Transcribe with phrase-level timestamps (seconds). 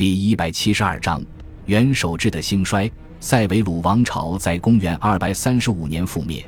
[0.00, 1.22] 第一百七十二章
[1.66, 2.90] 元首制的兴衰。
[3.20, 6.42] 塞维鲁王朝在公元二百三十五年覆灭，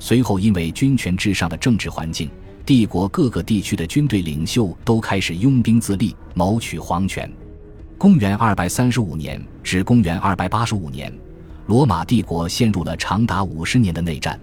[0.00, 2.28] 随后因为军权至上的政治环境，
[2.64, 7.32] 帝国各个地区的军队领袖都开始拥兵自立，谋取皇权。
[7.96, 11.16] 公元二百三十五年至公元二百八十五年，
[11.66, 14.36] 罗马帝国陷入了长达五十年的内战。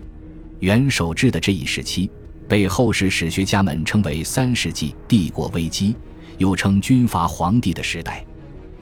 [0.62, 2.10] 元首制的这一时期，
[2.48, 5.94] 被后世史学家们称为“三世纪帝国危机”，
[6.40, 8.26] 又称“军阀皇帝的时代”。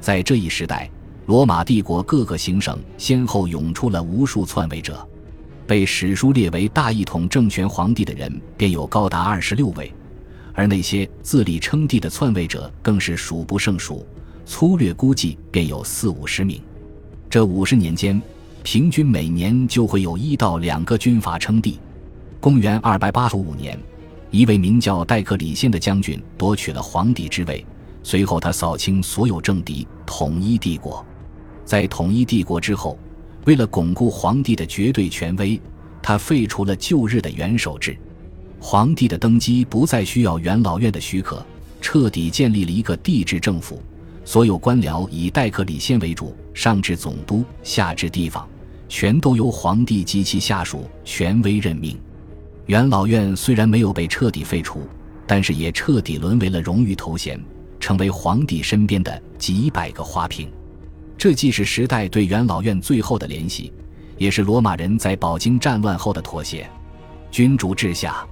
[0.01, 0.89] 在这一时代，
[1.27, 5.07] 罗马帝国各个行省先后涌出了无数篡位者，
[5.67, 9.93] 被史书列为大一统政权皇帝的人便有高达二十六位，
[10.53, 14.03] 而那些自立称帝的篡位者更是数不胜数，
[14.43, 16.59] 粗略估计便有四五十名。
[17.29, 18.19] 这五十年间，
[18.63, 21.79] 平均每年就会有一到两个军阀称帝。
[22.39, 23.79] 公元二百八十五年，
[24.31, 27.63] 一位名叫戴克里先的将军夺取了皇帝之位。
[28.03, 31.05] 随后，他扫清所有政敌，统一帝国。
[31.63, 32.97] 在统一帝国之后，
[33.45, 35.61] 为了巩固皇帝的绝对权威，
[36.01, 37.95] 他废除了旧日的元首制。
[38.59, 41.45] 皇帝的登基不再需要元老院的许可，
[41.79, 43.81] 彻底建立了一个帝制政府。
[44.23, 48.47] 所有官僚以戴克里先为主，上至总督，下至地方，
[48.87, 51.99] 全都由皇帝及其下属权威任命。
[52.67, 54.87] 元老院虽然没有被彻底废除，
[55.25, 57.43] 但是也彻底沦为了荣誉头衔。
[57.81, 60.49] 成为皇帝身边的几百个花瓶，
[61.17, 63.73] 这既是时代对元老院最后的联系，
[64.17, 66.69] 也是罗马人在饱经战乱后的妥协。
[67.31, 68.25] 君主制下，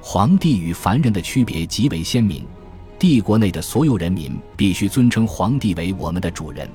[0.00, 2.44] 皇帝与凡人的区别极为鲜明。
[2.98, 6.68] 帝国内的所有人民必须尊称皇帝为我们的主人，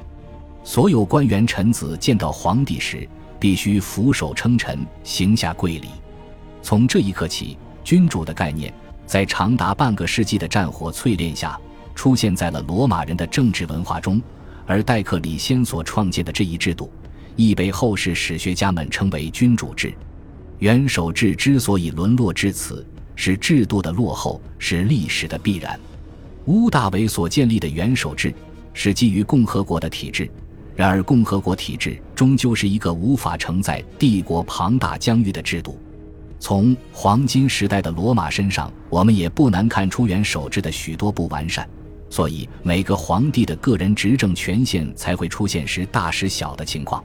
[0.64, 3.08] 所有官员臣子见到皇帝时
[3.40, 5.88] 必须俯首称臣，行下跪礼。
[6.62, 8.74] 从这一刻起，君主的概念
[9.06, 11.58] 在长达半个世纪的战火淬炼下。
[11.98, 14.22] 出现在了罗马人的政治文化中，
[14.68, 16.92] 而戴克里先所创建的这一制度，
[17.36, 19.92] 亦被后世史学家们称为君主制。
[20.60, 22.86] 元首制之所以沦落至此，
[23.16, 25.78] 是制度的落后，是历史的必然。
[26.46, 28.32] 屋大维所建立的元首制
[28.74, 30.30] 是基于共和国的体制，
[30.76, 35.80] 然而共和国体制终究是一个无法承载帝国庞大疆域的制度。
[36.40, 41.68] 从黄金时代的罗马身上，我们也不难看出元首制的许多不完善。
[42.10, 47.04] 所以，每个皇帝的个人执政权限才会出现时大时小的情况。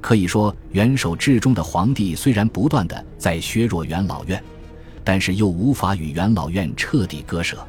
[0.00, 4.42] 可以说，元首制中的皇帝虽然不断的在削弱元老院，
[5.02, 7.66] 但是又无法与元老院彻底割舍。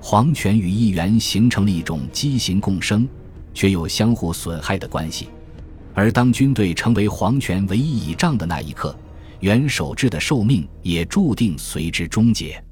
[0.00, 3.06] 皇权与议员形成了一种畸形共生，
[3.52, 5.28] 却又相互损害的关系。
[5.92, 8.96] 而当军队成为皇权唯一倚仗的那一刻，
[9.40, 12.62] 元首制的寿命也注定随之终结。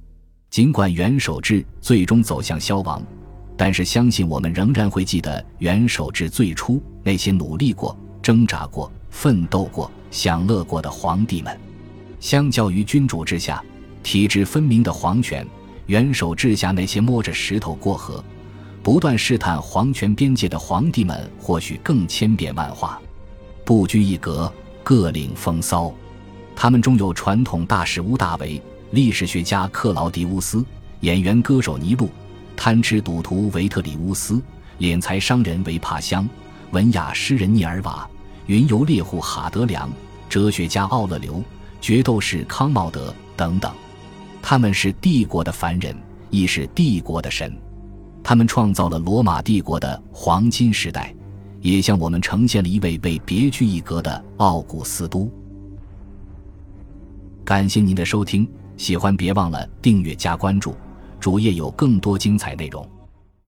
[0.49, 3.03] 尽管元首制最终走向消亡。
[3.57, 11.57] 但是，相信我们仍然会记得元首制最初那些努力过、挣扎过、奋斗过、享乐过的皇帝们。
[12.19, 13.63] 相较于君主制下
[14.03, 15.47] 体制分明的皇权，
[15.87, 18.23] 元首制下那些摸着石头过河、
[18.83, 23.01] 不断试探皇权边界的皇帝们，或许更千变万化、
[23.65, 25.95] 不拘一格、各领风骚。
[26.57, 28.61] 他们中有传统大使屋大维、
[28.91, 30.65] 历史学家克劳迪乌斯、
[31.01, 32.11] 演员歌手尼禄。
[32.57, 34.41] 贪吃赌徒维特里乌斯，
[34.79, 36.29] 敛财商人维帕乡，
[36.71, 38.09] 文雅诗人涅尔瓦，
[38.47, 39.91] 云游猎户哈德良，
[40.29, 41.43] 哲学家奥勒留，
[41.81, 43.73] 决斗士康茂德等等。
[44.41, 45.97] 他们是帝国的凡人，
[46.31, 47.55] 亦是帝国的神。
[48.23, 51.15] 他们创造了罗马帝国的黄金时代，
[51.61, 55.31] 也向我们呈现了一位位别具一格的奥古斯都。
[57.45, 58.49] 感谢您的收听，
[58.79, 60.75] 喜欢别忘了订阅加关注。
[61.25, 62.87] 主页有更多精彩内容。